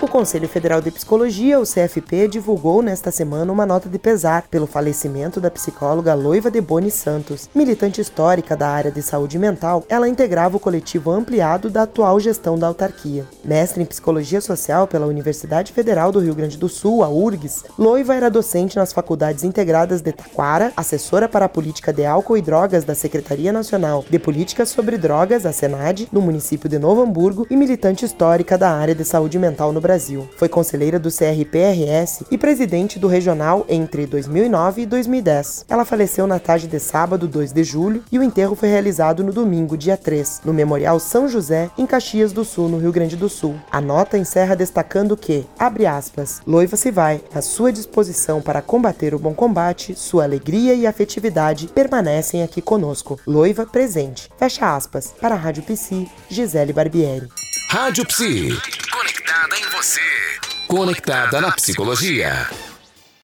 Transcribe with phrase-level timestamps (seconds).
[0.00, 4.64] O Conselho Federal de Psicologia, o CFP, divulgou nesta semana uma nota de pesar pelo
[4.64, 7.50] falecimento da psicóloga Loiva de Boni Santos.
[7.52, 12.56] Militante histórica da área de saúde mental, ela integrava o coletivo ampliado da atual gestão
[12.56, 13.26] da autarquia.
[13.44, 18.14] Mestre em Psicologia Social pela Universidade Federal do Rio Grande do Sul, a URGS, Loiva
[18.14, 22.84] era docente nas faculdades integradas de Taquara, assessora para a política de álcool e drogas
[22.84, 27.56] da Secretaria Nacional de Políticas sobre Drogas, a SENAD, no município de Novo Hamburgo, e
[27.56, 29.87] militante histórica da área de saúde mental no Brasil.
[30.36, 35.64] Foi conselheira do CRPRS e presidente do regional entre 2009 e 2010.
[35.68, 39.32] Ela faleceu na tarde de sábado, 2 de julho, e o enterro foi realizado no
[39.32, 43.28] domingo, dia 3, no Memorial São José, em Caxias do Sul, no Rio Grande do
[43.28, 43.54] Sul.
[43.70, 49.14] A nota encerra destacando que, abre aspas, Loiva se vai, à sua disposição para combater
[49.14, 53.18] o bom combate, sua alegria e afetividade permanecem aqui conosco.
[53.26, 54.28] Loiva presente.
[54.38, 55.14] Fecha aspas.
[55.20, 57.28] Para a Rádio Psi, Gisele Barbieri.
[57.70, 58.77] Rádio Psi.
[59.58, 60.00] Em você.
[60.68, 62.48] Conectada na psicologia.